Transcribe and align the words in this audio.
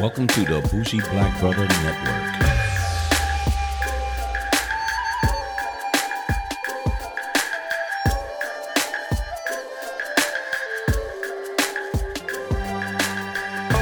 Welcome 0.00 0.28
to 0.28 0.40
the 0.46 0.66
Bougie 0.72 0.98
Black 0.98 1.38
Brother 1.40 1.68
Network. 1.68 2.32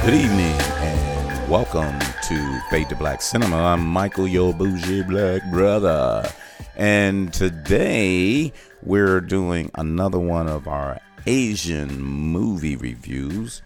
Good 0.05 0.15
evening 0.15 0.57
and 0.81 1.49
welcome 1.49 1.97
to 2.25 2.61
Fade 2.69 2.89
to 2.89 2.97
Black 2.97 3.23
Cinema. 3.23 3.57
I'm 3.57 3.87
Michael, 3.87 4.27
your 4.27 4.53
bougie 4.53 5.05
black 5.05 5.49
brother. 5.53 6.29
And 6.75 7.33
today 7.33 8.53
we're 8.83 9.21
doing 9.21 9.71
another 9.77 10.19
one 10.19 10.49
of 10.49 10.67
our 10.67 10.99
Asian 11.27 12.03
movie 12.03 12.75
reviews. 12.75 13.63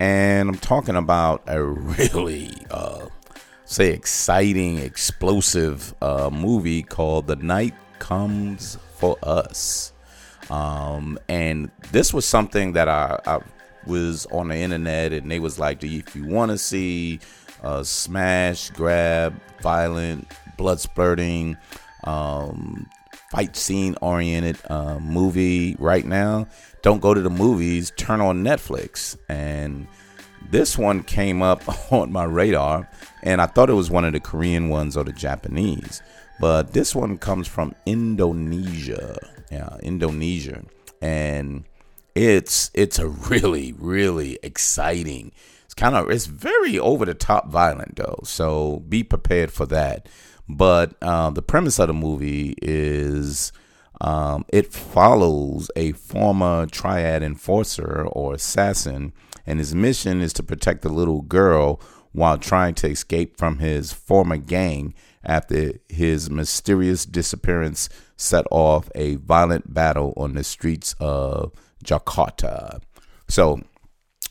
And 0.00 0.48
I'm 0.48 0.56
talking 0.56 0.96
about 0.96 1.42
a 1.46 1.62
really, 1.62 2.50
uh, 2.70 3.06
say, 3.66 3.92
exciting, 3.92 4.78
explosive 4.78 5.94
uh, 6.00 6.30
movie 6.32 6.82
called 6.82 7.26
The 7.26 7.36
Night 7.36 7.74
Comes 7.98 8.78
for 8.96 9.18
Us. 9.22 9.92
Um, 10.48 11.18
and 11.28 11.70
this 11.92 12.14
was 12.14 12.24
something 12.24 12.72
that 12.72 12.88
I, 12.88 13.20
I 13.26 13.40
was 13.86 14.24
on 14.26 14.48
the 14.48 14.56
internet 14.56 15.12
and 15.12 15.30
they 15.30 15.38
was 15.38 15.58
like, 15.58 15.84
if 15.84 16.16
you 16.16 16.24
want 16.24 16.50
to 16.50 16.56
see 16.56 17.20
a 17.62 17.84
smash, 17.84 18.70
grab, 18.70 19.38
violent, 19.60 20.32
blood 20.56 20.80
spurting, 20.80 21.58
um, 22.04 22.88
fight 23.30 23.56
scene 23.56 23.96
oriented 24.02 24.58
uh, 24.68 24.98
movie 24.98 25.76
right 25.78 26.04
now, 26.04 26.46
don't 26.82 27.00
go 27.00 27.14
to 27.14 27.20
the 27.20 27.30
movies, 27.30 27.92
turn 27.96 28.20
on 28.20 28.42
Netflix. 28.44 29.16
And 29.28 29.86
this 30.50 30.76
one 30.76 31.02
came 31.02 31.42
up 31.42 31.62
on 31.92 32.12
my 32.12 32.24
radar, 32.24 32.90
and 33.22 33.40
I 33.40 33.46
thought 33.46 33.70
it 33.70 33.74
was 33.74 33.90
one 33.90 34.04
of 34.04 34.12
the 34.12 34.20
Korean 34.20 34.68
ones 34.68 34.96
or 34.96 35.04
the 35.04 35.12
Japanese. 35.12 36.02
But 36.40 36.72
this 36.72 36.94
one 36.94 37.18
comes 37.18 37.46
from 37.46 37.74
Indonesia. 37.86 39.18
Yeah, 39.50 39.76
Indonesia. 39.82 40.62
And 41.02 41.64
it's 42.14 42.70
it's 42.74 42.98
a 42.98 43.08
really 43.08 43.72
really 43.72 44.38
exciting 44.42 45.32
it's 45.64 45.74
kind 45.74 45.94
of 45.94 46.10
it's 46.10 46.26
very 46.26 46.78
over 46.78 47.04
the 47.04 47.14
top 47.14 47.48
violent 47.48 47.96
though 47.96 48.18
so 48.24 48.82
be 48.88 49.02
prepared 49.02 49.50
for 49.50 49.66
that 49.66 50.08
but 50.56 50.94
uh, 51.02 51.30
the 51.30 51.42
premise 51.42 51.78
of 51.78 51.88
the 51.88 51.94
movie 51.94 52.54
is 52.62 53.52
um, 54.00 54.44
it 54.48 54.72
follows 54.72 55.70
a 55.76 55.92
former 55.92 56.66
triad 56.66 57.22
enforcer 57.22 58.06
or 58.06 58.34
assassin 58.34 59.12
and 59.46 59.58
his 59.58 59.74
mission 59.74 60.20
is 60.20 60.32
to 60.34 60.42
protect 60.42 60.82
the 60.82 60.88
little 60.88 61.22
girl 61.22 61.80
while 62.12 62.38
trying 62.38 62.74
to 62.74 62.88
escape 62.88 63.36
from 63.36 63.58
his 63.58 63.92
former 63.92 64.36
gang 64.36 64.94
after 65.24 65.74
his 65.88 66.30
mysterious 66.30 67.04
disappearance 67.04 67.88
set 68.16 68.44
off 68.50 68.90
a 68.94 69.16
violent 69.16 69.72
battle 69.72 70.12
on 70.16 70.34
the 70.34 70.44
streets 70.44 70.94
of 70.98 71.52
Jakarta. 71.84 72.80
So, 73.28 73.62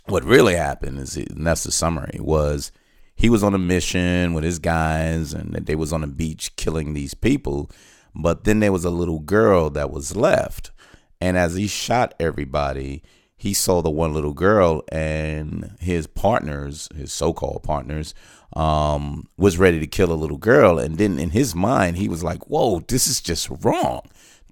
what 0.08 0.24
really 0.24 0.56
happened 0.56 1.00
is, 1.00 1.16
and 1.16 1.46
that's 1.46 1.64
the 1.64 1.72
summary, 1.72 2.18
was 2.20 2.72
he 3.20 3.30
was 3.30 3.44
on 3.44 3.54
a 3.54 3.58
mission 3.58 4.34
with 4.34 4.46
his 4.46 4.60
guys 4.60 5.34
and 5.34 5.52
they 5.54 5.76
was 5.76 5.92
on 5.92 6.06
a 6.06 6.08
beach 6.08 6.56
killing 6.56 6.94
these 6.94 7.14
people. 7.14 7.70
But 8.16 8.46
then 8.46 8.62
there 8.62 8.72
was 8.72 8.86
a 8.86 8.90
little 8.90 9.20
girl 9.20 9.70
that 9.72 9.92
was 9.92 10.16
left. 10.16 10.72
And 11.20 11.38
as 11.38 11.56
he 11.56 11.68
shot 11.68 12.14
everybody, 12.18 13.04
he 13.36 13.54
saw 13.54 13.82
the 13.82 13.90
one 13.90 14.14
little 14.14 14.34
girl 14.34 14.84
and 14.90 15.76
his 15.82 16.08
partners, 16.08 16.88
his 16.96 17.12
so-called 17.12 17.62
partners, 17.62 18.14
um, 18.54 19.28
was 19.38 19.58
ready 19.58 19.82
to 19.82 19.88
kill 19.88 20.14
a 20.14 20.16
little 20.16 20.38
girl. 20.38 20.80
And 20.80 20.98
then 20.98 21.20
in 21.20 21.32
his 21.32 21.54
mind, 21.54 21.98
he 21.98 22.08
was 22.08 22.24
like, 22.24 22.48
whoa, 22.48 22.80
this 22.88 23.06
is 23.06 23.20
just 23.20 23.50
wrong. 23.66 24.04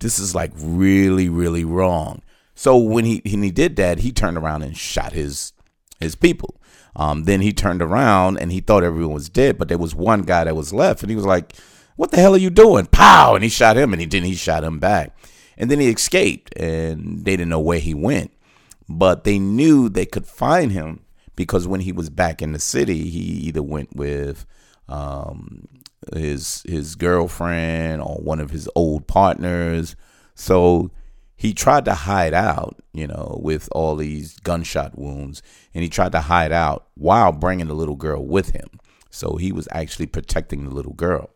This 0.01 0.19
is 0.19 0.35
like 0.35 0.51
really, 0.57 1.29
really 1.29 1.63
wrong. 1.63 2.21
So 2.53 2.75
when 2.75 3.05
he 3.05 3.21
when 3.23 3.43
he 3.43 3.51
did 3.51 3.77
that, 3.77 3.99
he 3.99 4.11
turned 4.11 4.37
around 4.37 4.63
and 4.63 4.75
shot 4.75 5.13
his 5.13 5.53
his 5.99 6.15
people. 6.15 6.55
Um, 6.95 7.23
then 7.23 7.41
he 7.41 7.53
turned 7.53 7.81
around 7.81 8.37
and 8.37 8.51
he 8.51 8.59
thought 8.59 8.83
everyone 8.83 9.13
was 9.13 9.29
dead, 9.29 9.57
but 9.57 9.67
there 9.67 9.77
was 9.77 9.93
one 9.93 10.23
guy 10.23 10.43
that 10.43 10.55
was 10.55 10.73
left, 10.73 11.03
and 11.03 11.09
he 11.09 11.15
was 11.15 11.25
like, 11.25 11.55
"What 11.95 12.11
the 12.11 12.17
hell 12.17 12.33
are 12.33 12.39
you 12.39 12.49
doing?" 12.49 12.87
Pow! 12.87 13.35
And 13.35 13.43
he 13.43 13.49
shot 13.49 13.77
him, 13.77 13.93
and 13.93 13.99
he 13.99 14.07
didn't. 14.07 14.27
He 14.27 14.35
shot 14.35 14.63
him 14.63 14.79
back, 14.79 15.15
and 15.57 15.69
then 15.69 15.79
he 15.79 15.89
escaped, 15.89 16.57
and 16.57 17.23
they 17.23 17.31
didn't 17.31 17.49
know 17.49 17.59
where 17.59 17.79
he 17.79 17.93
went, 17.93 18.31
but 18.89 19.23
they 19.23 19.37
knew 19.37 19.89
they 19.89 20.05
could 20.05 20.25
find 20.25 20.71
him 20.71 21.01
because 21.35 21.67
when 21.67 21.81
he 21.81 21.93
was 21.93 22.09
back 22.09 22.41
in 22.41 22.51
the 22.51 22.59
city, 22.59 23.09
he 23.09 23.19
either 23.19 23.63
went 23.63 23.95
with 23.95 24.45
um, 24.89 25.67
his 26.13 26.63
his 26.67 26.95
girlfriend 26.95 28.01
or 28.01 28.15
one 28.15 28.39
of 28.39 28.49
his 28.49 28.67
old 28.75 29.07
partners. 29.07 29.95
So 30.35 30.91
he 31.35 31.53
tried 31.53 31.85
to 31.85 31.93
hide 31.93 32.33
out, 32.33 32.77
you 32.97 33.05
know, 33.05 33.39
with 33.43 33.69
all 33.73 33.95
these 33.95 34.39
gunshot 34.39 34.97
wounds, 34.97 35.43
and 35.75 35.83
he 35.83 35.89
tried 35.89 36.13
to 36.13 36.21
hide 36.21 36.51
out 36.51 36.87
while 36.95 37.31
bringing 37.31 37.67
the 37.67 37.75
little 37.75 37.95
girl 37.95 38.25
with 38.25 38.49
him. 38.49 38.67
So 39.11 39.35
he 39.35 39.51
was 39.51 39.67
actually 39.71 40.07
protecting 40.07 40.63
the 40.63 40.73
little 40.73 40.93
girl, 40.93 41.29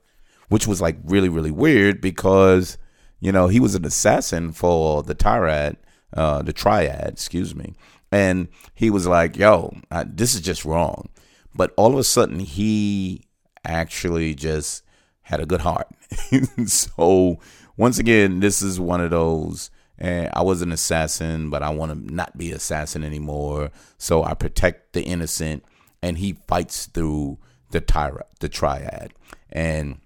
which 0.49 0.66
was 0.66 0.81
like 0.81 0.97
really, 1.03 1.29
really 1.29 1.51
weird 1.51 2.01
because, 2.01 2.79
you 3.19 3.31
know, 3.31 3.47
he 3.47 3.59
was 3.59 3.75
an 3.75 3.85
assassin 3.85 4.53
for 4.53 5.03
the 5.03 5.13
triad, 5.13 5.77
uh, 6.13 6.41
the 6.41 6.51
triad, 6.51 7.09
excuse 7.13 7.53
me, 7.53 7.75
and 8.11 8.47
he 8.73 8.89
was 8.89 9.05
like, 9.05 9.38
"Yo, 9.38 9.72
I, 9.91 10.05
this 10.05 10.33
is 10.33 10.41
just 10.41 10.66
wrong." 10.66 11.09
But 11.53 11.75
all 11.78 11.93
of 11.93 11.99
a 11.99 12.03
sudden, 12.03 12.39
he 12.39 13.25
actually 13.63 14.33
just 14.33 14.83
had 15.22 15.39
a 15.39 15.45
good 15.45 15.61
heart. 15.61 15.89
so 16.66 17.39
once 17.78 17.99
again, 17.99 18.39
this 18.39 18.63
is 18.63 18.79
one 18.79 18.99
of 18.99 19.11
those 19.11 19.69
and 20.01 20.29
I 20.34 20.41
was 20.41 20.63
an 20.63 20.72
assassin, 20.72 21.51
but 21.51 21.62
I 21.62 21.69
want 21.69 21.91
to 21.91 22.13
not 22.13 22.35
be 22.35 22.51
assassin 22.51 23.03
anymore. 23.03 23.69
So 24.00 24.23
I 24.23 24.34
protect 24.34 24.94
the 24.94 25.03
innocent, 25.03 25.63
and 26.01 26.17
he 26.17 26.39
fights 26.47 26.88
through 26.88 27.38
the 27.69 27.81
tyra, 27.81 28.23
the 28.40 28.50
triad. 28.50 29.13
And 29.51 30.00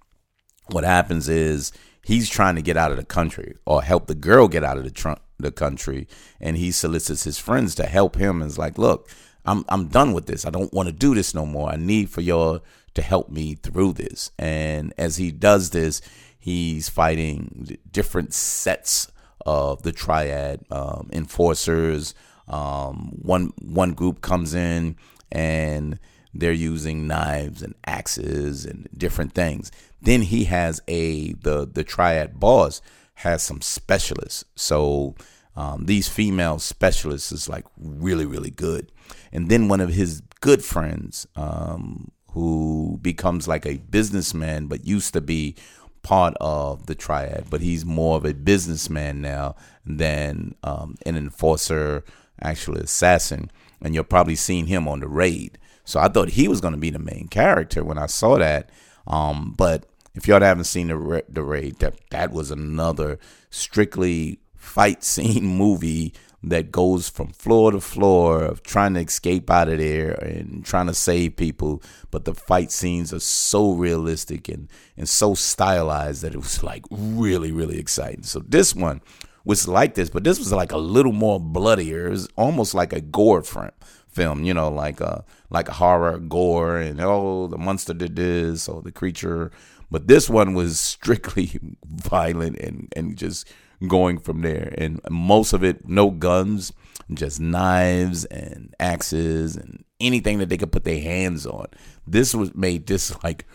what 0.69 0.84
happens 0.84 1.29
is 1.29 1.72
he's 2.03 2.29
trying 2.29 2.55
to 2.55 2.61
get 2.61 2.75
out 2.75 2.91
of 2.91 2.97
the 2.97 3.05
country 3.05 3.55
or 3.66 3.84
help 3.84 4.07
the 4.07 4.16
girl 4.16 4.50
get 4.50 4.66
out 4.66 4.78
of 4.78 4.84
the 4.84 4.91
tr- 4.91 5.22
the 5.39 5.53
country, 5.53 6.09
and 6.41 6.57
he 6.57 6.72
solicits 6.72 7.23
his 7.23 7.39
friends 7.39 7.73
to 7.75 7.85
help 7.85 8.17
him. 8.17 8.41
And 8.41 8.51
is 8.51 8.57
like, 8.57 8.78
look, 8.78 9.09
I'm 9.45 9.63
I'm 9.69 9.88
done 9.88 10.11
with 10.11 10.25
this. 10.25 10.45
I 10.45 10.50
don't 10.50 10.73
want 10.73 10.89
to 10.89 10.94
do 10.94 11.16
this 11.16 11.34
no 11.34 11.45
more. 11.45 11.69
I 11.69 11.78
need 11.78 12.09
for 12.09 12.19
y'all 12.19 12.59
to 12.95 13.01
help 13.01 13.29
me 13.29 13.55
through 13.55 13.94
this. 13.94 14.31
And 14.38 14.94
as 14.97 15.16
he 15.16 15.31
does 15.31 15.69
this, 15.69 16.01
he's 16.38 16.89
fighting 16.89 17.78
different 17.94 18.34
sets 18.34 19.09
of 19.46 19.84
the 19.84 19.91
triad 19.91 20.66
um, 20.72 21.09
enforcers. 21.12 22.13
Um, 22.47 23.18
one 23.22 23.53
one 23.62 23.94
group 23.94 24.22
comes 24.22 24.53
in 24.53 24.97
and 25.31 26.00
they're 26.34 26.51
using 26.51 27.07
knives 27.07 27.62
and 27.62 27.73
axes 27.85 28.66
and 28.66 28.88
different 28.96 29.34
things. 29.34 29.72
Then 30.01 30.22
he 30.22 30.46
has 30.46 30.81
a 30.88 31.34
the 31.34 31.66
the 31.66 31.84
triad 31.84 32.40
boss 32.40 32.81
has 33.16 33.41
some 33.41 33.62
specialists. 33.62 34.44
So 34.56 35.16
um, 35.56 35.85
these 35.85 36.07
female 36.09 36.59
specialists 36.59 37.31
is 37.31 37.50
like 37.50 37.66
really 37.78 38.25
really 38.25 38.52
good. 38.52 38.91
And 39.31 39.50
then 39.50 39.67
one 39.67 39.81
of 39.81 39.90
his 39.90 40.22
good 40.41 40.63
friends 40.63 41.28
um, 41.35 42.12
who 42.31 43.00
becomes 43.02 43.47
like 43.47 43.66
a 43.66 43.78
businessman 43.78 44.67
but 44.67 44.85
used 44.85 45.13
to 45.13 45.22
be 45.22 45.56
part 46.05 46.35
of 46.39 46.85
the 46.85 46.93
triad, 46.93 47.47
but 47.49 47.61
he's 47.61 47.83
more 47.83 48.16
of 48.16 48.25
a 48.25 48.33
businessman 48.33 49.22
now 49.22 49.55
than 49.84 50.53
um, 50.61 50.96
an 51.03 51.17
enforcer, 51.17 52.03
actually 52.40 52.81
assassin. 52.81 53.49
And 53.81 53.96
you're 53.96 54.03
probably 54.03 54.35
seeing 54.35 54.67
him 54.67 54.87
on 54.87 54.99
the 54.99 55.07
raid. 55.07 55.57
So 55.84 55.99
I 55.99 56.07
thought 56.07 56.29
he 56.29 56.47
was 56.47 56.61
going 56.61 56.75
to 56.75 56.79
be 56.79 56.91
the 56.91 56.99
main 56.99 57.28
character 57.28 57.84
when 57.84 57.97
I 57.97 58.05
saw 58.05 58.37
that. 58.37 58.69
Um, 59.07 59.55
but 59.57 59.87
if 60.13 60.28
y'all 60.28 60.41
haven't 60.41 60.66
seen 60.66 60.90
the 60.90 61.23
the 61.28 61.43
raid, 61.43 61.79
that 61.79 61.96
that 62.11 62.31
was 62.31 62.51
another 62.51 63.19
strictly 63.49 64.40
fight 64.55 65.03
scene 65.03 65.46
movie 65.58 66.13
that 66.50 66.72
goes 66.72 67.09
from 67.09 67.28
floor 67.30 67.72
to 67.72 67.82
floor 67.82 68.44
of 68.44 68.62
trying 68.62 68.94
to 68.94 69.00
escape 69.00 69.50
out 69.50 69.68
of 69.68 69.80
there 69.80 70.12
and 70.12 70.64
trying 70.64 70.88
to 70.88 70.94
save 70.94 71.36
people. 71.36 71.82
But 72.12 72.26
the 72.26 72.36
fight 72.36 72.72
scenes 72.72 73.12
are 73.14 73.20
so 73.20 73.74
realistic 73.74 74.47
and, 74.47 74.70
and 74.96 75.09
so 75.09 75.34
stylized 75.34 76.22
that 76.22 76.34
it 76.34 76.38
was 76.38 76.64
like 76.72 76.86
really, 76.92 77.52
really 77.52 77.80
exciting. 77.80 78.24
So 78.24 78.40
this 78.40 78.76
one 78.76 79.02
was 79.44 79.68
like 79.68 79.96
this, 79.96 80.09
but 80.09 80.24
this 80.24 80.40
was 80.40 80.52
like 80.52 80.72
a 80.72 80.78
little 80.78 81.12
more 81.12 81.40
bloodier. 81.40 82.08
It 82.08 82.12
was 82.12 82.28
almost 82.36 82.74
like 82.74 82.94
a 82.94 83.02
gore 83.02 83.44
front 83.44 83.74
film, 84.08 84.44
you 84.44 84.53
know, 84.53 84.70
like 84.70 85.02
a 85.02 85.26
like 85.50 85.68
a 85.68 85.74
horror 85.74 86.18
gore 86.20 86.78
and 86.78 87.00
oh 87.02 87.47
the 87.47 87.58
monster 87.58 87.94
did 87.94 88.16
this 88.16 88.68
or 88.68 88.82
the 88.82 88.92
creature. 88.92 89.52
But 89.92 90.08
this 90.08 90.30
one 90.30 90.53
was 90.53 90.80
strictly 90.96 91.59
violent 91.86 92.58
and, 92.59 92.92
and 92.96 93.18
just 93.18 93.47
going 93.87 94.19
from 94.19 94.41
there. 94.41 94.73
And 94.77 94.99
most 95.09 95.53
of 95.53 95.63
it, 95.63 95.87
no 95.87 96.11
guns, 96.11 96.73
just 97.13 97.39
knives 97.39 98.25
and 98.25 98.73
axes 98.79 99.55
and 99.55 99.83
anything 99.99 100.39
that 100.39 100.49
they 100.49 100.57
could 100.57 100.72
put 100.72 100.83
their 100.83 101.01
hands 101.01 101.45
on. 101.45 101.67
This 102.07 102.33
was 102.33 102.55
made 102.55 102.87
this 102.87 103.16
like 103.23 103.45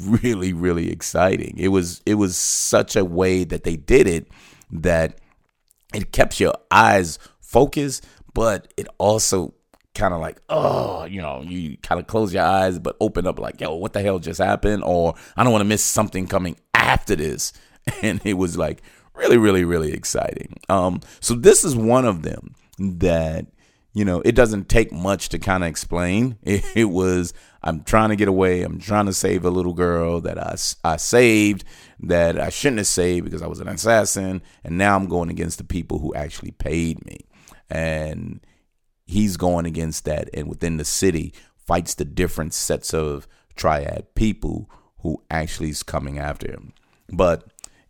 really 0.00 0.52
really 0.52 0.90
exciting. 0.90 1.54
It 1.58 1.68
was 1.68 2.02
it 2.06 2.14
was 2.14 2.36
such 2.36 2.96
a 2.96 3.04
way 3.04 3.44
that 3.44 3.64
they 3.64 3.76
did 3.76 4.06
it 4.06 4.28
that 4.70 5.18
it 5.94 6.12
kept 6.12 6.38
your 6.38 6.54
eyes 6.70 7.18
focused, 7.40 8.06
but 8.32 8.72
it 8.76 8.86
also 8.98 9.54
kind 9.94 10.14
of 10.14 10.20
like, 10.20 10.40
oh, 10.48 11.04
you 11.04 11.20
know, 11.20 11.42
you 11.42 11.76
kind 11.78 12.00
of 12.00 12.06
close 12.06 12.32
your 12.32 12.44
eyes 12.44 12.78
but 12.78 12.96
open 13.00 13.26
up 13.26 13.38
like, 13.38 13.60
yo, 13.60 13.74
what 13.74 13.92
the 13.92 14.00
hell 14.00 14.18
just 14.18 14.40
happened? 14.40 14.84
Or 14.84 15.14
I 15.36 15.42
don't 15.42 15.52
want 15.52 15.62
to 15.62 15.68
miss 15.68 15.82
something 15.82 16.26
coming 16.26 16.56
after 16.74 17.16
this. 17.16 17.52
And 18.02 18.20
it 18.24 18.34
was 18.34 18.58
like 18.58 18.82
really, 19.20 19.38
really, 19.38 19.64
really 19.64 19.92
exciting. 19.92 20.58
Um, 20.68 21.00
so 21.20 21.34
this 21.34 21.64
is 21.64 21.76
one 21.76 22.04
of 22.04 22.22
them 22.22 22.54
that 22.78 23.46
you 23.92 24.04
know 24.04 24.20
it 24.22 24.34
doesn't 24.34 24.68
take 24.68 24.92
much 24.92 25.28
to 25.30 25.38
kind 25.38 25.62
of 25.62 25.68
explain. 25.68 26.38
It, 26.42 26.64
it, 26.74 26.84
was 26.86 27.34
I'm 27.62 27.84
trying 27.84 28.08
to 28.08 28.16
get 28.16 28.28
away. 28.28 28.62
I'm 28.62 28.80
trying 28.80 29.06
to 29.06 29.12
save 29.12 29.44
a 29.44 29.50
little 29.50 29.74
girl 29.74 30.20
that 30.22 30.38
I 30.38 30.56
I 30.84 30.96
saved 30.96 31.64
that 32.00 32.40
I 32.40 32.48
shouldn't 32.48 32.78
have 32.78 32.86
saved 32.86 33.24
because 33.24 33.42
I 33.42 33.46
was 33.46 33.60
an 33.60 33.68
assassin, 33.68 34.42
and 34.64 34.78
now 34.78 34.96
I'm 34.96 35.06
going 35.06 35.30
against 35.30 35.58
the 35.58 35.64
people 35.64 35.98
who 35.98 36.14
actually 36.14 36.52
paid 36.52 37.04
me, 37.04 37.18
and 37.68 38.40
he's 39.06 39.36
going 39.36 39.66
against 39.66 40.04
that, 40.06 40.30
and 40.32 40.48
within 40.48 40.78
the 40.78 40.84
city 40.84 41.34
fights 41.56 41.94
the 41.94 42.04
different 42.04 42.54
sets 42.54 42.94
of 42.94 43.28
triad 43.54 44.14
people 44.14 44.70
who 45.02 45.22
actually 45.30 45.70
is 45.70 45.82
coming 45.82 46.18
after 46.18 46.50
him. 46.50 46.72
But 47.12 47.44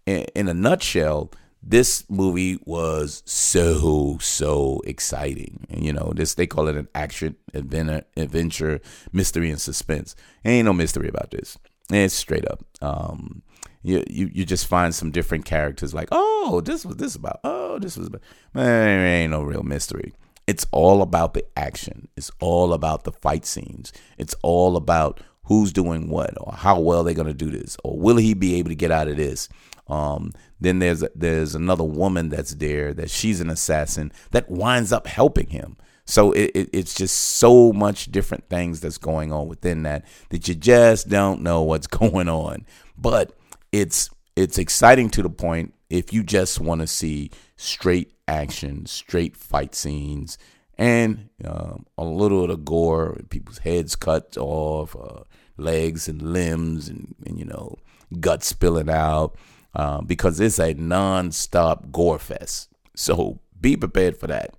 in, 0.07 0.49
a 0.49 0.55
nutshell, 0.55 1.31
this 1.63 2.05
movie 2.09 2.59
was 2.65 3.23
so 3.27 4.19
so 4.19 4.81
exciting. 4.85 5.67
And, 5.71 5.85
you 5.85 5.93
know, 5.93 6.13
this 6.15 6.35
they 6.35 6.47
call 6.47 6.69
it 6.69 6.77
an 6.77 6.89
action 6.95 7.37
adventure, 7.55 8.05
adventure, 8.17 8.81
mystery 9.13 9.51
and 9.51 9.61
suspense. 9.61 10.17
Ain't 10.45 10.67
no 10.67 10.73
mystery 10.73 11.09
about 11.09 11.31
this. 11.31 11.59
It's 11.91 12.15
straight 12.15 12.47
up. 12.49 12.65
Um, 12.81 13.43
you, 13.83 14.05
you 14.09 14.31
you 14.33 14.45
just 14.45 14.67
find 14.67 14.95
some 14.95 15.11
different 15.11 15.45
characters 15.45 15.95
like, 15.95 16.09
oh, 16.13 16.61
this 16.65 16.85
was 16.85 16.97
this 16.97 17.15
about. 17.15 17.41
Oh, 17.45 17.79
this 17.79 17.97
was 17.97 18.09
about. 18.09 18.23
Man, 18.55 19.07
ain't 19.07 19.31
no 19.31 19.43
real 19.43 19.63
mystery. 19.63 20.13
It's 20.47 20.67
all 20.73 21.03
about 21.03 21.35
the 21.35 21.45
action. 21.57 22.09
It's 22.17 22.31
all 22.41 22.73
about 22.73 23.05
the 23.05 23.13
fight 23.13 23.47
scenes. 23.47 23.93
It's 24.19 24.35
all 24.43 24.77
about 24.77 25.21
who's 25.45 25.73
doing 25.73 26.09
what 26.09 26.35
or 26.41 26.53
how 26.53 26.79
well 26.79 27.05
they're 27.05 27.15
gonna 27.15 27.35
do 27.35 27.51
this 27.51 27.77
or 27.83 27.99
will 27.99 28.17
he 28.17 28.35
be 28.35 28.57
able 28.57 28.69
to 28.69 28.75
get 28.75 28.91
out 28.91 29.09
of 29.09 29.17
this. 29.17 29.49
Um, 29.91 30.33
then 30.61 30.79
there's 30.79 31.03
there's 31.15 31.55
another 31.55 31.85
woman 31.85 32.29
that's 32.29 32.55
there 32.55 32.95
that 32.95 33.11
she's 33.11 33.41
an 33.41 33.51
assassin 33.51 34.13
that 34.31 34.49
winds 34.49 34.93
up 34.93 35.07
helping 35.07 35.49
him. 35.49 35.77
So 36.05 36.33
it, 36.33 36.51
it, 36.55 36.71
it's 36.73 36.95
just 36.95 37.17
so 37.17 37.73
much 37.73 38.11
different 38.11 38.49
things 38.49 38.81
that's 38.81 38.99
going 38.99 39.33
on 39.33 39.49
within 39.49 39.83
that 39.85 40.05
that 40.31 40.49
you 40.49 40.55
just 40.55 41.09
don't 41.09 41.43
know 41.43 41.63
what's 41.63 41.87
going 41.87 42.29
on. 42.29 42.67
But 42.97 43.37
it's 43.73 44.11
it's 44.37 44.59
exciting 44.59 45.11
to 45.11 45.23
the 45.23 45.31
point 45.31 45.75
if 45.89 46.13
you 46.13 46.23
just 46.23 46.61
want 46.61 46.81
to 46.83 46.87
see 46.87 47.31
straight 47.57 48.13
action, 48.29 48.87
straight 48.87 49.37
fight 49.37 49.75
scenes, 49.75 50.39
and 50.79 51.29
um, 51.45 51.85
a 51.99 52.05
little 52.05 52.45
of 52.45 52.49
the 52.49 52.57
gore, 52.57 53.21
people's 53.29 53.59
heads 53.59 53.97
cut 53.97 54.37
off, 54.39 54.95
uh, 54.95 55.25
legs 55.57 56.09
and 56.09 56.23
limbs, 56.23 56.89
and, 56.89 57.15
and 57.27 57.39
you 57.39 57.45
know 57.45 57.77
guts 58.21 58.47
spilling 58.47 58.91
out 58.91 59.37
uh, 59.75 60.01
because 60.01 60.41
it's 60.41 60.59
a 60.59 60.75
non-stop 60.75 61.93
gore 61.93 62.19
fest. 62.19 62.69
So 62.95 63.41
be 63.61 63.77
prepared 63.77 64.17
for 64.17 64.27
that. 64.27 64.55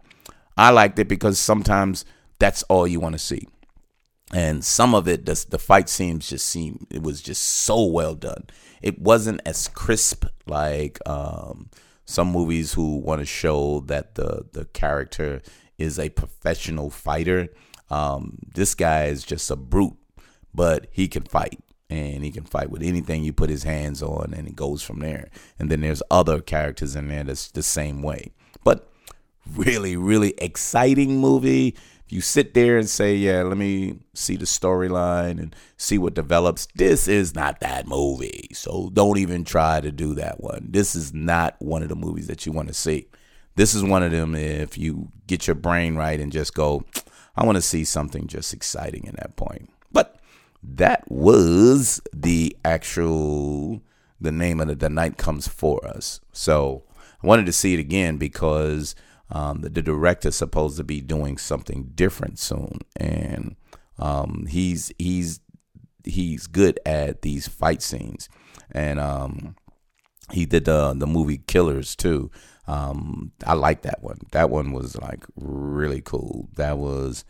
I 0.57 0.69
liked 0.69 0.99
it 0.99 1.07
because 1.07 1.39
sometimes 1.39 2.05
that's 2.39 2.63
all 2.63 2.87
you 2.87 2.99
want 2.99 3.13
to 3.13 3.19
see. 3.19 3.47
And 4.33 4.63
some 4.63 4.95
of 4.95 5.07
it, 5.07 5.25
the, 5.25 5.45
the 5.49 5.59
fight 5.59 5.89
scenes 5.89 6.29
just 6.29 6.45
seem 6.45 6.87
it 6.89 7.03
was 7.03 7.21
just 7.21 7.43
so 7.43 7.83
well 7.83 8.15
done. 8.15 8.45
It 8.81 8.99
wasn't 8.99 9.41
as 9.45 9.67
crisp 9.67 10.25
like 10.45 10.99
um, 11.05 11.69
some 12.05 12.31
movies 12.31 12.73
who 12.73 12.97
want 12.97 13.19
to 13.19 13.25
show 13.25 13.81
that 13.81 14.15
the, 14.15 14.45
the 14.53 14.65
character 14.65 15.41
is 15.77 15.99
a 15.99 16.09
professional 16.09 16.89
fighter. 16.89 17.49
Um, 17.89 18.39
this 18.53 18.73
guy 18.73 19.05
is 19.05 19.23
just 19.23 19.51
a 19.51 19.55
brute, 19.57 19.97
but 20.53 20.87
he 20.91 21.07
can 21.07 21.23
fight 21.23 21.59
and 21.91 22.23
he 22.23 22.31
can 22.31 22.45
fight 22.45 22.69
with 22.69 22.81
anything 22.81 23.23
you 23.23 23.33
put 23.33 23.49
his 23.49 23.63
hands 23.63 24.01
on 24.01 24.33
and 24.33 24.47
it 24.47 24.55
goes 24.55 24.81
from 24.81 24.99
there. 24.99 25.29
And 25.59 25.69
then 25.69 25.81
there's 25.81 26.03
other 26.09 26.41
characters 26.41 26.95
in 26.95 27.07
there 27.07 27.23
that's 27.23 27.51
the 27.51 27.63
same 27.63 28.01
way. 28.01 28.31
But 28.63 28.87
really 29.55 29.95
really 29.95 30.33
exciting 30.37 31.19
movie. 31.19 31.75
If 32.05 32.13
you 32.13 32.21
sit 32.21 32.53
there 32.53 32.77
and 32.77 32.89
say 32.89 33.15
yeah 33.15 33.41
let 33.43 33.57
me 33.57 33.99
see 34.13 34.35
the 34.35 34.45
storyline 34.45 35.39
and 35.39 35.55
see 35.77 35.97
what 35.97 36.13
develops 36.13 36.67
this 36.75 37.07
is 37.07 37.35
not 37.35 37.59
that 37.59 37.87
movie. 37.87 38.49
So 38.53 38.89
don't 38.93 39.17
even 39.17 39.43
try 39.43 39.81
to 39.81 39.91
do 39.91 40.15
that 40.15 40.41
one. 40.41 40.67
This 40.69 40.95
is 40.95 41.13
not 41.13 41.55
one 41.59 41.83
of 41.83 41.89
the 41.89 41.95
movies 41.95 42.27
that 42.27 42.45
you 42.45 42.51
want 42.51 42.67
to 42.67 42.73
see. 42.73 43.07
This 43.55 43.73
is 43.73 43.83
one 43.83 44.03
of 44.03 44.11
them 44.11 44.35
if 44.35 44.77
you 44.77 45.11
get 45.27 45.47
your 45.47 45.55
brain 45.55 45.95
right 45.95 46.19
and 46.19 46.31
just 46.31 46.53
go 46.53 46.83
i 47.35 47.45
want 47.45 47.55
to 47.55 47.61
see 47.61 47.83
something 47.83 48.27
just 48.27 48.53
exciting 48.53 49.05
in 49.05 49.15
that 49.15 49.35
point 49.35 49.69
that 50.63 51.09
was 51.09 52.01
the 52.13 52.55
actual 52.63 53.81
the 54.19 54.31
name 54.31 54.59
of 54.59 54.67
the, 54.67 54.75
the 54.75 54.89
night 54.89 55.17
comes 55.17 55.47
for 55.47 55.85
us. 55.85 56.19
So 56.31 56.83
I 57.23 57.27
wanted 57.27 57.47
to 57.47 57.53
see 57.53 57.73
it 57.73 57.79
again 57.79 58.17
because 58.17 58.95
um, 59.31 59.61
the, 59.61 59.69
the 59.69 59.81
director's 59.81 60.35
supposed 60.35 60.77
to 60.77 60.83
be 60.83 61.01
doing 61.01 61.37
something 61.37 61.91
different 61.95 62.37
soon, 62.37 62.79
and 62.95 63.55
um, 63.97 64.45
he's 64.49 64.91
he's 64.99 65.39
he's 66.03 66.47
good 66.47 66.79
at 66.85 67.21
these 67.21 67.47
fight 67.47 67.81
scenes, 67.81 68.29
and 68.71 68.99
um, 68.99 69.55
he 70.31 70.45
did 70.45 70.65
the 70.65 70.93
the 70.93 71.07
movie 71.07 71.39
Killers 71.39 71.95
too. 71.95 72.29
Um, 72.67 73.31
I 73.45 73.53
like 73.53 73.81
that 73.83 74.03
one. 74.03 74.19
That 74.31 74.49
one 74.49 74.71
was 74.71 74.97
like 74.97 75.25
really 75.35 76.01
cool. 76.01 76.49
That 76.55 76.77
was 76.77 77.25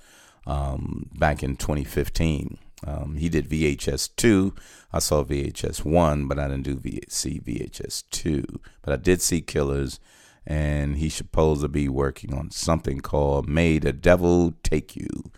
um, 0.45 1.09
back 1.17 1.43
in 1.43 1.55
2015. 1.55 2.57
Um, 2.85 3.15
he 3.15 3.29
did 3.29 3.49
VHS 3.49 4.09
2. 4.15 4.53
I 4.91 4.99
saw 4.99 5.23
VHS 5.23 5.85
1, 5.85 6.27
but 6.27 6.39
I 6.39 6.47
didn't 6.47 6.63
do 6.63 6.77
v- 6.77 7.03
see 7.07 7.39
VHS 7.39 8.03
2. 8.11 8.43
But 8.81 8.93
I 8.93 8.97
did 8.97 9.21
see 9.21 9.41
Killers, 9.41 9.99
and 10.45 10.97
he's 10.97 11.13
supposed 11.13 11.61
to 11.61 11.67
be 11.67 11.87
working 11.87 12.33
on 12.33 12.51
something 12.51 12.99
called 12.99 13.47
May 13.47 13.79
the 13.79 13.93
Devil 13.93 14.53
Take 14.63 14.95
You. 14.95 15.31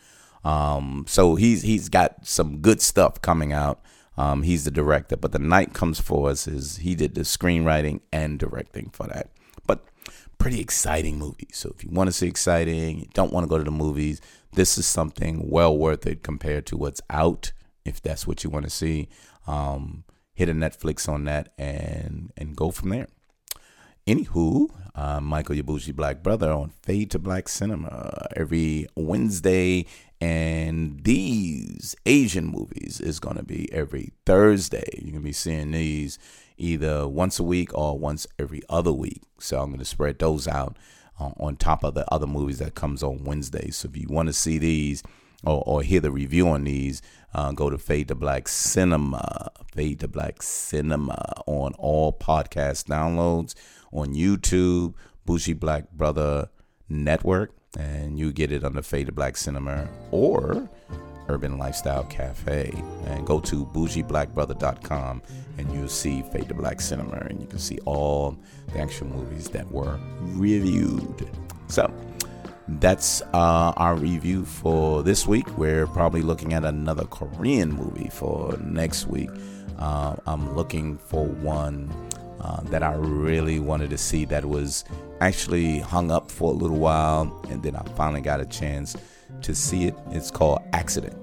Um, 0.43 1.05
so 1.07 1.35
he's 1.35 1.61
he's 1.61 1.87
got 1.89 2.25
some 2.25 2.57
good 2.57 2.81
stuff 2.81 3.21
coming 3.21 3.53
out. 3.53 3.81
Um, 4.17 4.43
he's 4.43 4.65
the 4.65 4.71
director, 4.71 5.15
but 5.15 5.31
the 5.31 5.39
night 5.39 5.73
comes 5.73 5.99
for 5.99 6.29
us 6.29 6.47
is 6.47 6.77
he 6.77 6.95
did 6.95 7.15
the 7.15 7.21
screenwriting 7.21 8.01
and 8.11 8.37
directing 8.37 8.89
for 8.91 9.07
that. 9.07 9.29
But 9.65 9.85
pretty 10.37 10.59
exciting 10.59 11.17
movie. 11.17 11.47
So 11.51 11.73
if 11.75 11.83
you 11.83 11.89
want 11.89 12.09
to 12.09 12.11
see 12.11 12.27
exciting, 12.27 12.99
you 12.99 13.07
don't 13.13 13.33
want 13.33 13.45
to 13.45 13.49
go 13.49 13.57
to 13.57 13.63
the 13.63 13.71
movies, 13.71 14.21
this 14.55 14.77
is 14.77 14.85
something 14.85 15.49
well 15.49 15.77
worth 15.77 16.05
it 16.05 16.23
compared 16.23 16.65
to 16.67 16.77
what's 16.77 17.01
out. 17.09 17.51
If 17.85 18.01
that's 18.01 18.25
what 18.25 18.43
you 18.43 18.49
want 18.49 18.65
to 18.65 18.69
see, 18.69 19.09
um, 19.45 20.03
hit 20.33 20.49
a 20.49 20.53
Netflix 20.53 21.09
on 21.09 21.25
that 21.25 21.53
and 21.57 22.31
and 22.37 22.55
go 22.55 22.71
from 22.71 22.89
there. 22.89 23.07
Anywho, 24.07 24.69
uh, 24.95 25.21
Michael 25.21 25.55
your 25.55 25.63
bougie 25.63 25.93
Black 25.93 26.21
Brother 26.21 26.51
on 26.51 26.71
Fade 26.81 27.11
to 27.11 27.19
Black 27.19 27.47
Cinema 27.47 28.27
every 28.35 28.87
Wednesday, 28.95 29.85
and 30.19 31.03
these 31.03 31.95
Asian 32.05 32.45
movies 32.45 32.99
is 32.99 33.19
going 33.19 33.37
to 33.37 33.43
be 33.43 33.71
every 33.71 34.11
Thursday. 34.25 34.87
You're 34.93 35.11
going 35.11 35.23
to 35.23 35.27
be 35.27 35.33
seeing 35.33 35.71
these 35.71 36.19
either 36.57 37.07
once 37.07 37.39
a 37.39 37.43
week 37.43 37.73
or 37.73 37.97
once 37.97 38.27
every 38.37 38.61
other 38.69 38.91
week. 38.91 39.21
So 39.39 39.59
I'm 39.59 39.67
going 39.67 39.79
to 39.79 39.85
spread 39.85 40.19
those 40.19 40.47
out 40.47 40.77
uh, 41.19 41.31
on 41.37 41.55
top 41.55 41.83
of 41.83 41.93
the 41.93 42.11
other 42.13 42.27
movies 42.27 42.59
that 42.59 42.75
comes 42.75 43.03
on 43.03 43.23
Wednesday. 43.23 43.69
So 43.69 43.89
if 43.89 43.97
you 43.97 44.07
want 44.09 44.27
to 44.27 44.33
see 44.33 44.57
these 44.57 45.03
or, 45.45 45.63
or 45.65 45.81
hear 45.81 45.99
the 45.99 46.11
review 46.11 46.47
on 46.47 46.63
these, 46.63 47.01
uh, 47.33 47.51
go 47.51 47.69
to 47.69 47.77
Fade 47.77 48.07
to 48.09 48.15
Black 48.15 48.47
Cinema, 48.47 49.51
Fade 49.73 49.99
to 50.01 50.07
Black 50.07 50.41
Cinema 50.41 51.41
on 51.45 51.73
all 51.73 52.13
podcast 52.13 52.85
downloads 52.85 53.55
on 53.91 54.13
YouTube, 54.13 54.93
Bougie 55.25 55.53
Black 55.53 55.91
Brother 55.91 56.49
Network, 56.89 57.51
and 57.77 58.19
you 58.19 58.31
get 58.31 58.51
it 58.51 58.63
on 58.63 58.73
the 58.73 58.83
Fade 58.83 59.07
to 59.07 59.11
Black 59.11 59.37
Cinema 59.37 59.87
or 60.11 60.69
Urban 61.29 61.57
Lifestyle 61.57 62.03
Cafe. 62.05 62.73
And 63.05 63.25
go 63.25 63.39
to 63.41 63.65
bougieblackbrother.com 63.65 65.21
and 65.57 65.73
you'll 65.73 65.87
see 65.87 66.21
Fade 66.21 66.49
to 66.49 66.53
Black 66.53 66.81
Cinema 66.81 67.17
and 67.29 67.41
you 67.41 67.47
can 67.47 67.59
see 67.59 67.79
all 67.85 68.37
the 68.73 68.79
actual 68.79 69.07
movies 69.07 69.49
that 69.49 69.69
were 69.71 69.99
reviewed. 70.21 71.29
So 71.67 71.91
that's 72.67 73.21
uh, 73.33 73.73
our 73.77 73.95
review 73.95 74.45
for 74.45 75.03
this 75.03 75.27
week. 75.27 75.57
We're 75.57 75.87
probably 75.87 76.21
looking 76.21 76.53
at 76.53 76.63
another 76.63 77.05
Korean 77.05 77.71
movie 77.71 78.09
for 78.09 78.57
next 78.57 79.07
week. 79.07 79.29
Uh, 79.79 80.15
I'm 80.25 80.55
looking 80.55 80.97
for 80.97 81.25
one 81.25 81.91
uh, 82.39 82.61
that 82.63 82.83
I 82.83 82.93
really 82.93 83.59
wanted 83.59 83.89
to 83.89 83.97
see 83.97 84.25
that 84.25 84.45
was 84.45 84.85
actually 85.21 85.79
hung 85.79 86.11
up 86.11 86.29
for 86.29 86.51
a 86.51 86.55
little 86.55 86.77
while, 86.77 87.41
and 87.49 87.63
then 87.63 87.75
I 87.75 87.83
finally 87.95 88.21
got 88.21 88.39
a 88.39 88.45
chance 88.45 88.95
to 89.41 89.55
see 89.55 89.85
it. 89.85 89.95
It's 90.11 90.31
called 90.31 90.59
Accident. 90.73 91.17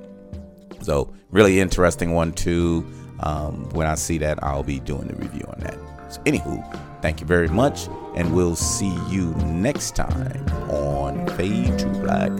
So, 0.82 1.12
really 1.30 1.60
interesting 1.60 2.12
one, 2.12 2.32
too. 2.32 2.86
Um, 3.20 3.68
when 3.70 3.86
I 3.86 3.94
see 3.94 4.18
that, 4.18 4.42
I'll 4.42 4.62
be 4.62 4.80
doing 4.80 5.08
the 5.08 5.14
review 5.14 5.46
on 5.48 5.60
that. 5.60 5.78
So, 6.12 6.20
anywho, 6.22 7.02
thank 7.02 7.20
you 7.20 7.26
very 7.26 7.48
much, 7.48 7.88
and 8.16 8.34
we'll 8.34 8.56
see 8.56 8.94
you 9.08 9.34
next 9.44 9.94
time 9.94 10.48
on 10.70 11.26
Fade 11.36 11.78
to 11.78 11.86
Black 11.86 12.32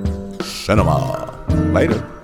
Cinema. 0.43 1.37
Later. 1.73 2.20